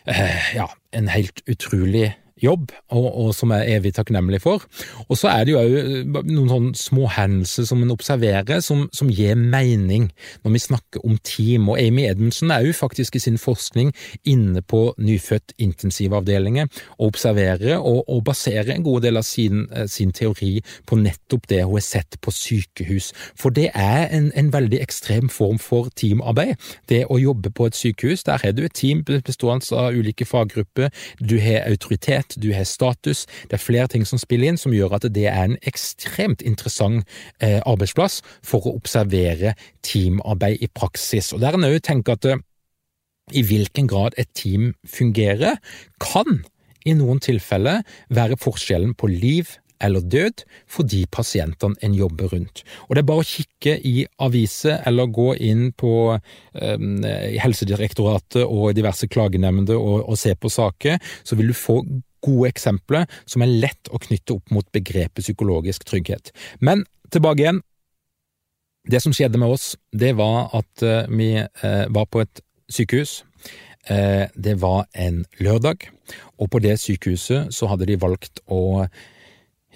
[0.09, 0.65] eh, ja,
[0.97, 2.09] en helt utrolig
[2.43, 4.63] jobb, og, og, som jeg er evig takknemlig for.
[5.07, 8.87] Og så er det jo òg eh, noen sånne små hendelser som en observerer, som,
[8.95, 10.09] som, gir mening
[10.43, 11.69] når vi snakker om team.
[11.71, 13.91] Og Amy Edmundsen er jo faktisk i sin forskning
[14.29, 19.87] inne på nyfødt intensivavdelinger og observerer og, og baserer en god del av sin, eh,
[19.89, 20.57] sin, teori
[20.89, 23.11] på nettopp det hun har sett på sykehus.
[23.37, 26.55] For det er en, en veldig ekstrem form for teamarbeid.
[26.89, 30.89] Det å jobbe på et sykehus, der har du et team bestående av ulike faggrupper,
[31.19, 34.97] du har autoritet, du har status, det er flere ting som spiller inn som gjør
[34.99, 37.07] at det er en ekstremt interessant
[37.41, 41.33] eh, arbeidsplass for å observere teamarbeid i praksis.
[41.33, 42.43] Og der en òg tenker at eh,
[43.31, 45.59] i hvilken grad et team fungerer,
[46.01, 46.43] kan
[46.87, 52.63] i noen tilfeller være forskjellen på liv eller død for de pasientene en jobber rundt.
[52.87, 56.89] Og Det er bare å kikke i aviser eller gå inn på um,
[57.39, 61.81] Helsedirektoratet og diverse klagenemnder og, og se på saker, så vil du få
[62.25, 66.33] gode eksempler som er lett å knytte opp mot begrepet psykologisk trygghet.
[66.59, 67.63] Men tilbake igjen.
[68.89, 73.19] Det som skjedde med oss, det var at uh, vi uh, var på et sykehus.
[73.89, 75.89] Uh, det var en lørdag,
[76.39, 78.87] og på det sykehuset så hadde de valgt å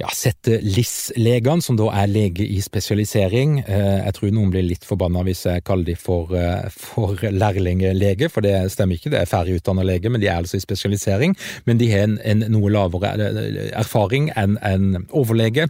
[0.01, 3.59] ja, sette LIS-legene, som da er lege i spesialisering.
[3.61, 8.29] Eh, jeg tror noen blir litt forbanna hvis jeg kaller de for, eh, for lærlinglege,
[8.33, 11.35] for det stemmer ikke, det er ferdig utdanna lege, men de er altså i spesialisering.
[11.69, 15.67] Men de har en, en noe lavere eh, erfaring enn en overlege,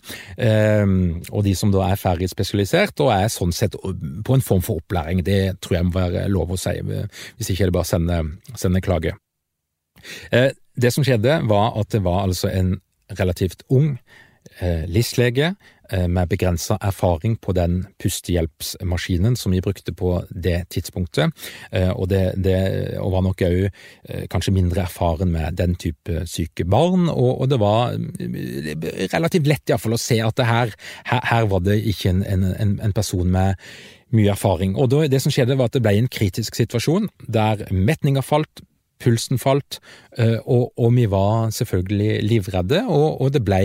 [1.34, 4.80] og de som da er ferdig spesialisert, og er sånn sett på en form for
[4.80, 5.24] opplæring.
[5.26, 8.22] Det tror jeg må være lov å si, hvis ikke er det bare å sende,
[8.60, 9.16] sende klage.
[10.32, 12.76] Det som skjedde, var at det var altså en
[13.19, 13.97] relativt ung
[14.60, 15.54] eh, LIS-lege
[15.91, 21.32] eh, med begrensa erfaring på den pustehjelpsmaskinen som vi brukte på det tidspunktet,
[21.71, 22.58] eh, og, det, det,
[22.99, 27.10] og var nok òg kanskje mindre erfaren med den type syke barn.
[27.10, 27.97] Og, og det var
[29.15, 30.76] relativt lett iallfall å se at her,
[31.10, 33.60] her, her, var det ikke en, en, en person med
[34.13, 34.76] mye erfaring.
[34.78, 38.62] Og det som skjedde, var at det ble en kritisk situasjon der metninga falt,
[39.04, 39.80] pulsen falt,
[40.18, 43.62] eh, og, og vi var selvfølgelig livredde, og, og, det ble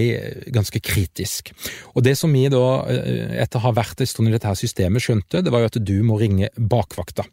[0.55, 1.53] ganske kritisk.
[1.95, 5.05] Og Det som vi da, eh, etter å ha vært en stund i dette systemet,
[5.05, 7.27] skjønte, det var jo at du må ringe bakvakta.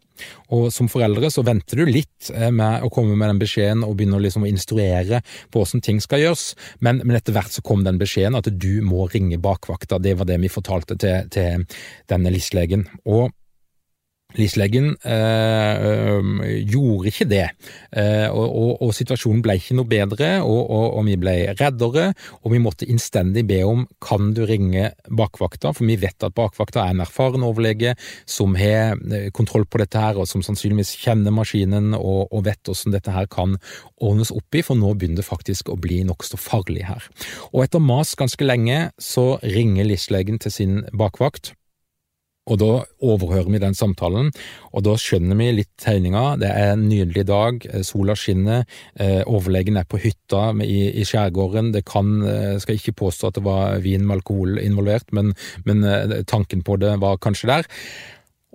[0.54, 3.96] Og Som foreldre så venter du litt eh, med å komme med den beskjeden og
[3.98, 7.84] begynne liksom å instruere på hvordan ting skal gjøres, men, men, etter hvert så kom
[7.86, 10.00] den beskjeden at du må ringe bakvakta.
[10.02, 11.66] Det var det vi fortalte til, til
[12.10, 12.86] denne listlegen.
[13.04, 13.32] Og
[14.34, 16.22] Lislegen øh,
[16.66, 17.44] gjorde ikke det,
[17.96, 22.08] eh, og, og, og, situasjonen ble ikke noe bedre, og, og, vi ble reddere,
[22.42, 26.82] og vi måtte innstendig be om kan du ringe bakvakta, for vi vet at bakvakta
[26.82, 27.94] er en erfaren overlege
[28.28, 32.94] som har eh, kontroll på dette her, og som sannsynligvis kjenner maskinen og, vet hvordan
[32.94, 33.56] dette her kan
[34.02, 37.06] ordnes opp i, for nå begynner det faktisk å bli nokså farlig her.
[37.54, 41.54] Og etter mas ganske lenge så ringer Lislegen til sin bakvakt.
[42.46, 42.70] Og da
[43.02, 44.30] overhører vi den samtalen,
[44.70, 46.36] og da skjønner vi litt tegninga.
[46.38, 51.72] Det er en nydelig dag, eh, sola skinner, eh, overlegen er på hytta i, skjærgården.
[51.72, 55.82] Det kan, eh, skal ikke påstå at det var vin med alkohol involvert, men, men
[56.24, 57.64] tanken på det var kanskje der.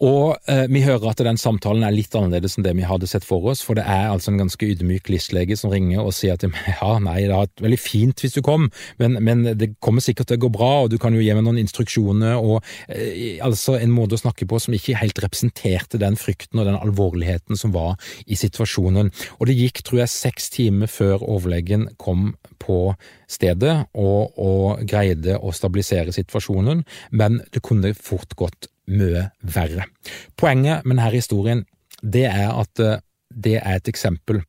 [0.01, 3.25] Og eh, vi hører at den samtalen er litt annerledes enn det vi hadde sett
[3.27, 6.45] for oss, for det er altså en ganske ydmyk listlege som ringer og sier at
[6.45, 8.69] ja, nei, det har vært veldig fint hvis du kom,
[9.01, 11.45] men, men, det kommer sikkert til å gå bra, og du kan jo gi meg
[11.45, 16.17] noen instruksjoner, og eh, altså en måte å snakke på som ikke helt representerte den
[16.17, 19.11] frykten og den alvorligheten som var i situasjonen.
[19.37, 22.93] Og det gikk, tror jeg, seks timer før overlegen kom på
[23.31, 26.83] stedet og, og greide å stabilisere situasjonen,
[27.15, 29.87] men det kunne fort gått mye verre.
[30.35, 31.65] Poenget med denne historien
[32.01, 32.99] det er at eh,
[33.31, 34.41] det er et eksempel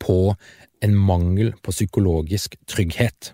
[0.00, 0.34] på
[0.84, 3.32] en mangel på psykologisk trygghet.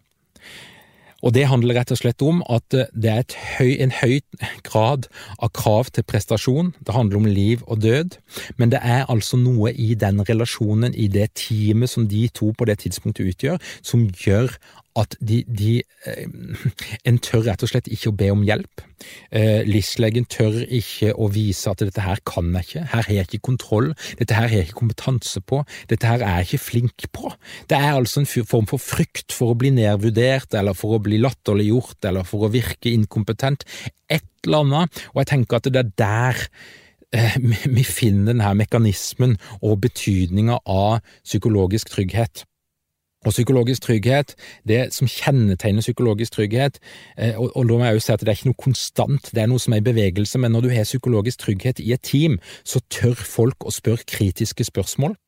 [1.22, 4.20] Og Det handler rett og slett om at eh, det er høy, en høy
[4.66, 5.08] grad
[5.38, 6.72] av krav til prestasjon.
[6.80, 8.16] Det handler om liv og død,
[8.56, 12.68] men det er altså noe i den relasjonen, i det teamet som de to på
[12.68, 14.56] det tidspunktet utgjør, som gjør
[14.98, 16.26] at de, de eh,
[17.06, 18.82] En tør rett og slett ikke å be om hjelp.
[19.30, 23.28] Eh, LIS-legen tør ikke å vise at dette her kan jeg ikke, her har jeg
[23.28, 25.62] ikke kontroll, dette her har jeg ikke kompetanse på,
[25.92, 27.32] dette her er jeg ikke flink på.
[27.70, 31.20] Det er altså en form for frykt for å bli nedvurdert, eller for å bli
[31.22, 33.64] latterliggjort, eller for å virke inkompetent.
[34.10, 35.02] Et eller annet.
[35.14, 36.44] Og jeg tenker at det er der
[37.14, 37.40] eh,
[37.76, 42.44] vi finner denne mekanismen og betydninga av psykologisk trygghet.
[43.26, 44.34] Og psykologisk trygghet,
[44.68, 46.78] det som kjennetegner psykologisk trygghet,
[47.18, 49.42] eh, og, og da må jeg jo si at det er ikke noe konstant, det
[49.42, 52.38] er noe som er i bevegelse, men når du har psykologisk trygghet i et team,
[52.64, 55.18] så tør folk å spørre kritiske spørsmål.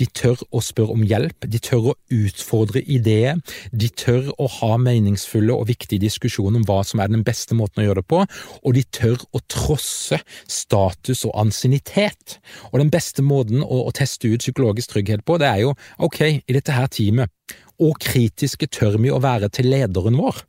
[0.00, 3.40] De tør å spørre om hjelp, de tør å utfordre ideer,
[3.72, 7.82] de tør å ha meningsfulle og viktige diskusjoner om hva som er den beste måten
[7.82, 12.38] å gjøre det på, og de tør å trosse status og ansiennitet.
[12.72, 16.20] Og den beste måten å, å teste ut psykologisk trygghet på, det er jo ok,
[16.40, 17.32] i dette her teamet,
[17.80, 20.44] og kritiske tør vi å være til lederen vår?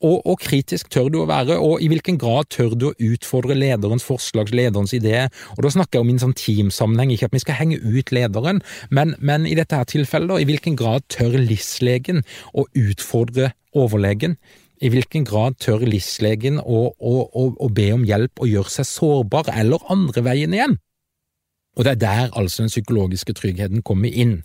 [0.00, 3.56] Og, og, kritisk tør du å være, og i hvilken grad tør du å utfordre
[3.56, 5.26] lederens forslag, lederens idé?
[5.58, 8.12] Og Da snakker jeg om i en sånn teamsammenheng, ikke at vi skal henge ut
[8.16, 12.24] lederen, men, men i dette her tilfellet, i hvilken grad tør LIS-legen
[12.56, 14.38] å utfordre overlegen?
[14.80, 18.88] I hvilken grad tør LIS-legen å, å, å, å be om hjelp og gjøre seg
[18.88, 20.80] sårbar, eller andre veien igjen?
[21.78, 24.40] Og det er der altså den psykologiske tryggheten kommer inn.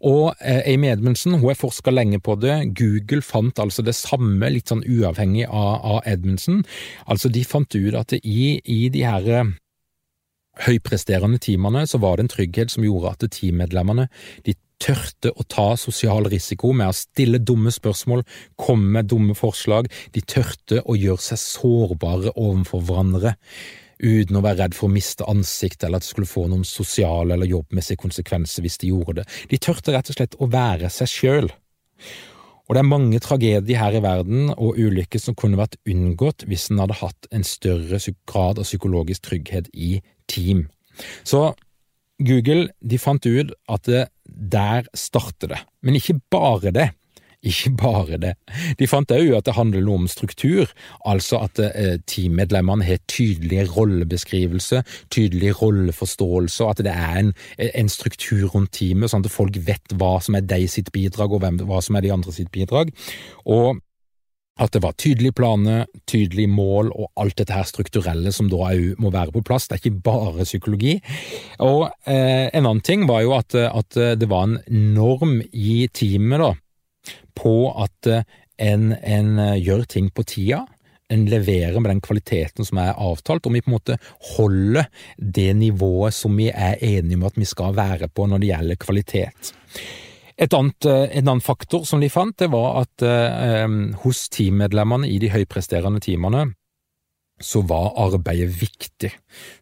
[0.00, 2.72] Og eh, Amy Edmundsen hun har forska lenge på det.
[2.78, 6.64] Google fant altså det samme, litt sånn uavhengig av, av Edmundsen.
[7.06, 9.52] Altså De fant ut at i, i de her eh,
[10.66, 14.08] høypresterende teamene så var det en trygghet som gjorde at teammedlemmene
[14.48, 18.24] de tørte å ta sosial risiko med å stille dumme spørsmål,
[18.56, 19.90] komme med dumme forslag.
[20.16, 23.36] De tørte å gjøre seg sårbare overfor hverandre
[24.00, 27.36] uten å være redd for å miste ansiktet eller at det skulle få noen sosiale
[27.36, 29.26] eller jobbmessige konsekvenser hvis de gjorde det.
[29.52, 31.50] De tørte rett og slett å være seg sjøl.
[32.70, 36.68] Og det er mange tragedier her i verden og ulykker som kunne vært unngått hvis
[36.70, 37.98] en hadde hatt en større
[38.30, 39.96] grad av psykologisk trygghet i
[40.30, 40.68] team.
[41.26, 41.50] Så
[42.20, 46.90] Google de fant ut at det, der starter det, men ikke bare det.
[47.40, 48.34] Ikke bare det.
[48.76, 50.68] De fant òg at det handler noe om struktur,
[51.08, 57.88] altså at eh, teammedlemmene har tydelige rollebeskrivelser, tydelig rolleforståelse, og at det er en, en,
[57.88, 61.64] struktur rundt teamet, sånn at folk vet hva som er de sitt bidrag, og hvem,
[61.64, 62.92] hva som er de andre sitt bidrag.
[63.48, 63.80] Og
[64.60, 68.98] at det var tydelige planer, tydelige mål og alt dette her strukturelle som da òg
[69.00, 69.70] må være på plass.
[69.70, 70.98] Det er ikke bare psykologi.
[71.64, 74.58] Og eh, en annen ting var jo at, at det var en
[74.92, 76.58] norm i teamet, da
[77.36, 78.28] på at eh,
[78.60, 80.64] en, en eh, gjør ting på tida,
[81.10, 83.96] en leverer med den kvaliteten som er avtalt, og vi på en måte
[84.36, 84.86] holder
[85.18, 88.80] det nivået som vi er enige om at vi skal være på når det gjelder
[88.84, 89.52] kvalitet.
[90.40, 93.66] Et annet, eh, en annen faktor som de fant, det var at eh,
[94.04, 96.46] hos teammedlemmene i de høypresterende teamene
[97.40, 99.10] så var arbeidet viktig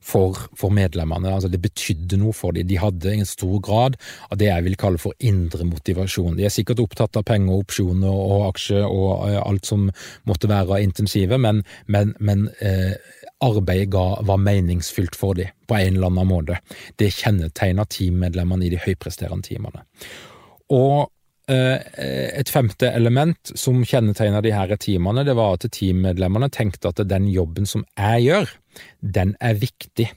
[0.03, 1.31] for, for, medlemmene.
[1.35, 2.67] Altså Det betydde noe for dem.
[2.69, 3.99] De hadde en stor grad
[4.29, 6.37] av det jeg vil kalle for indre motivasjon.
[6.39, 9.87] De er sikkert opptatt av penger, opsjoner og aksjer og uh, alt som
[10.29, 12.97] måtte være intensive, men, men, men eh,
[13.45, 16.59] arbeidet ga, var meningsfylt for dem på en eller annen måte.
[16.99, 19.87] Det kjennetegna teammedlemmene i de høypresterende teamene.
[20.75, 21.18] Og Eh,
[21.49, 27.29] et femte element som kjennetegner de her teamene, det var at teammedlemmene tenkte at den
[27.33, 28.51] jobben som jeg gjør,
[29.01, 30.11] den er viktig.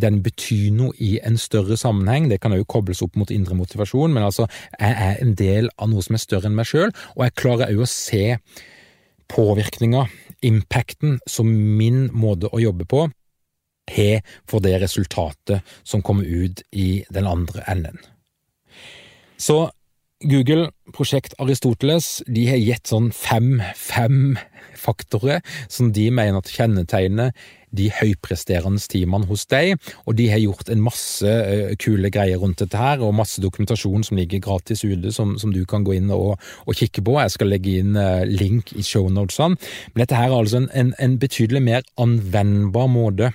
[0.00, 4.12] Den betyr noe i en større sammenheng, det kan òg kobles opp mot indre motivasjon,
[4.12, 4.48] men altså,
[4.78, 7.72] jeg er en del av noe som er større enn meg sjøl, og jeg klarer
[7.72, 8.24] òg å se
[9.32, 10.06] påvirkninga,
[10.44, 13.06] impacten, som min måte å jobbe på
[13.92, 17.98] har for det resultatet som kommer ut i den andre enden.
[19.36, 19.70] Så
[20.24, 24.36] Google, prosjekt Aristoteles, de har gitt sånn fem, fem
[24.78, 27.32] faktorer som de mener at kjennetegner
[27.72, 32.60] de høypresterende teamene hos deg, og de har gjort en masse uh, kule greier rundt
[32.60, 36.12] dette her, og masse dokumentasjon som ligger gratis ute, som, som du kan gå inn
[36.12, 36.34] og,
[36.66, 37.16] og, kikke på.
[37.22, 39.56] Jeg skal legge inn uh, link i shownotesene.
[39.92, 43.32] Men dette her er altså en, en, en betydelig mer anvendbar måte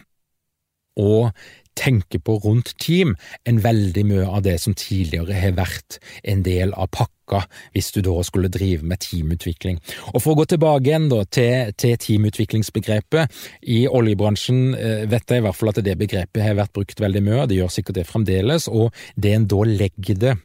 [0.97, 1.31] å
[1.78, 3.15] tenker på rundt team
[3.47, 7.43] enn veldig mye av det som tidligere har vært en del av pakka
[7.75, 9.80] hvis du da skulle drive med teamutvikling.
[10.13, 13.39] Og For å gå tilbake igjen da, til, til teamutviklingsbegrepet.
[13.67, 17.23] I oljebransjen eh, vet jeg i hvert fall at det begrepet har vært brukt veldig
[17.25, 18.67] mye, det gjør sikkert det fremdeles.
[18.71, 20.38] og det en da legger det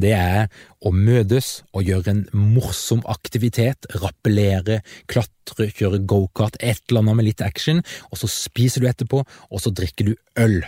[0.00, 0.46] det er
[0.84, 7.28] å møtes og gjøre en morsom aktivitet, rappellere, klatre, kjøre gokart, et eller annet med
[7.30, 10.60] litt action, og så spiser du etterpå, og så drikker du øl.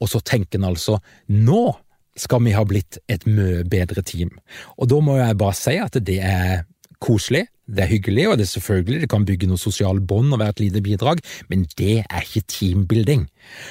[0.00, 1.00] Og så tenker en altså
[1.32, 1.64] nå
[2.16, 4.30] skal vi ha blitt et mye bedre team.
[4.80, 6.64] Og da må jeg bare si at det er
[7.02, 10.38] koselig, det er hyggelig, og det er selvfølgelig det kan bygge noen sosiale bånd og
[10.38, 13.24] være et lite bidrag, men det er ikke teambuilding.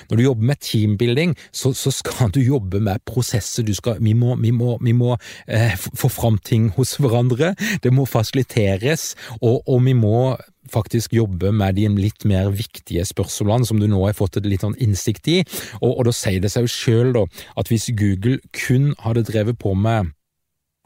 [0.09, 3.63] Når du jobber med teambuilding, så, så skal du jobbe med prosesser.
[3.63, 5.15] Du skal, vi må, vi må, vi må
[5.47, 7.53] eh, få fram ting hos hverandre,
[7.83, 10.35] det må fasiliteres, og, og vi må
[10.71, 14.65] faktisk jobbe med de litt mer viktige spørsmålene som du nå har fått et litt
[14.65, 15.39] sånn innsikt i.
[15.81, 19.75] Og, og da sier det seg jo sjøl at hvis Google kun hadde drevet på
[19.77, 20.14] med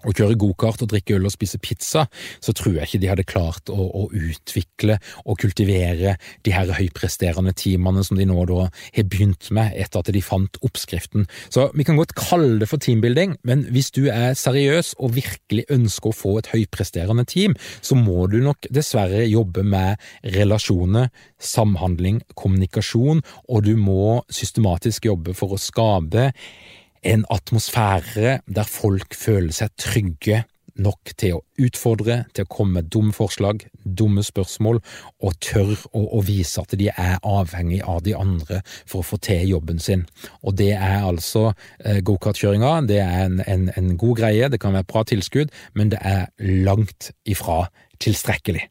[0.08, 2.06] å kjøre gokart og drikke øl og spise pizza,
[2.40, 6.16] så tror jeg ikke de hadde klart å, å utvikle og kultivere
[6.48, 10.60] de her høypresterende teamene som de nå da har begynt med etter at de fant
[10.66, 11.28] oppskriften.
[11.52, 15.68] Så vi kan godt kalle det for teambuilding, men hvis du er seriøs og virkelig
[15.74, 20.00] ønsker å få et høypresterende team, så må du nok dessverre jobbe med
[20.36, 26.30] relasjoner, samhandling, kommunikasjon, og du må systematisk jobbe for å skape
[27.04, 30.44] en atmosfære der folk føler seg trygge
[30.80, 34.80] nok til å utfordre, til å komme med dumme forslag, dumme spørsmål,
[35.26, 39.20] og tør å, å, vise at de er avhengig av de andre for å få
[39.26, 40.06] til jobben sin.
[40.40, 41.50] Og det er altså
[41.84, 42.74] eh, gokartkjøringa.
[42.90, 46.30] Det er en, en, en god greie, det kan være bra tilskudd, men det er
[46.40, 47.66] langt ifra
[48.00, 48.70] tilstrekkelig.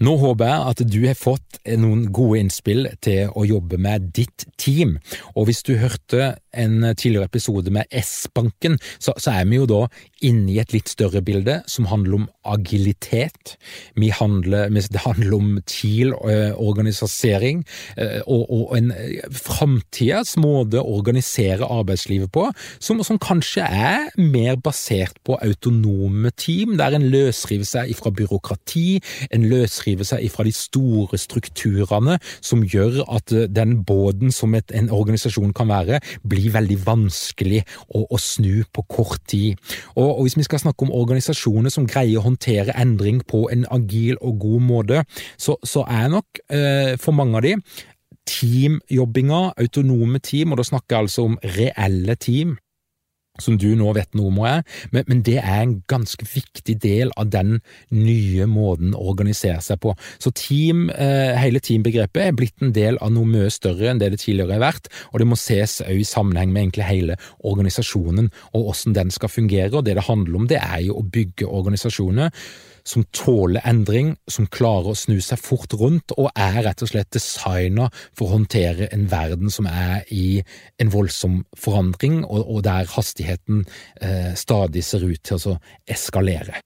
[0.00, 4.46] Nå håper jeg at du har fått noen gode innspill til å jobbe med ditt
[4.60, 4.94] team,
[5.34, 9.82] og hvis du hørte en tidligere episode med S-banken, så, så, er vi jo da
[10.26, 13.56] inne i et litt større bilde som handler om agilitet.
[14.20, 17.62] Handler, det handler om TIL-organisering
[17.96, 18.92] eh, og, og, en
[19.34, 22.46] framtidas måte å organisere arbeidslivet på,
[22.82, 29.00] som, som, kanskje er mer basert på autonome team, der en løsriver seg fra byråkrati,
[29.34, 34.90] en løsriver seg fra de store strukturene som gjør at den båten som et, en
[34.94, 39.58] organisasjon kan være, blir veldig vanskelig å, å snu på kort tid.
[39.96, 43.66] Og, og, Hvis vi skal snakke om organisasjoner som greier å håndtere endring på en
[43.70, 45.04] agil og god måte,
[45.38, 47.56] så, så er nok eh, for mange av de
[48.30, 52.58] teamjobbinga, autonome team, og da snakker jeg altså om reelle team,
[53.42, 54.64] som du nå vet noe om hva er,
[54.94, 57.58] men, men, det er en ganske viktig del av den
[57.94, 59.94] nye måten å organisere seg på.
[60.22, 64.12] Så team, eh, hele teambegrepet er blitt en del av noe mye større enn det
[64.14, 68.70] det tidligere har vært, og det må ses i sammenheng med egentlig hele organisasjonen og
[68.70, 72.32] hvordan den skal fungere, og det det handler om, det er jo å bygge organisasjoner
[72.90, 77.12] som tåler endring, som klarer å snu seg fort rundt, og er rett og slett
[77.14, 80.42] designa for å håndtere en verden som er i
[80.82, 83.64] en voldsom forandring, og, og der hastigheten
[84.02, 85.56] eh, stadig ser ut til å
[85.90, 86.62] eskalere.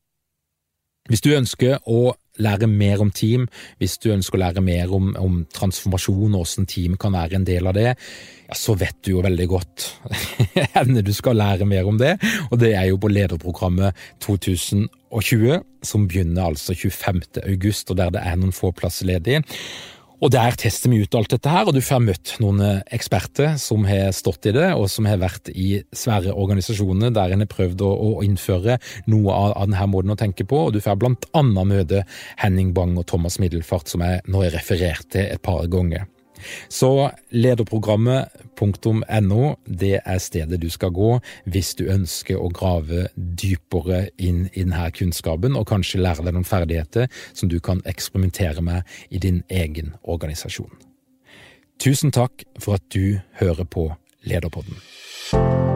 [1.11, 3.47] Hvis du ønsker å lære mer om team,
[3.79, 7.47] hvis du ønsker å lære mer om, om transformasjon og hvordan team kan være en
[7.47, 7.93] del av det,
[8.45, 9.87] ja, så vet du jo veldig godt
[10.75, 12.17] hvor du skal lære mer om det,
[12.51, 17.45] og det er jo på lederprogrammet 2020, som begynner altså 25.
[17.45, 19.43] august, og der det er noen få plasser ledig.
[20.23, 23.57] Og Der tester vi ut alt dette her, og du får møtt noen eh, eksperter
[23.61, 27.51] som har stått i det, og som har vært i svære organisasjoner der en har
[27.51, 28.79] prøvd å, å innføre
[29.11, 30.67] noe av, av, denne måten å tenke på.
[30.69, 31.03] og Du får
[31.35, 32.05] annet møte
[32.41, 36.07] Henning Bang og Thomas Middelfart, som jeg nå har referert til et par ganger.
[36.69, 41.19] Så lederprogrammet.no, det er stedet du skal gå
[41.51, 46.49] hvis du ønsker å grave dypere inn i denne kunnskapen, og kanskje lære deg noen
[46.49, 50.73] ferdigheter som du kan eksperimentere med i din egen organisasjon.
[51.83, 53.91] Tusen takk for at du hører på
[54.25, 55.74] Lederpodden.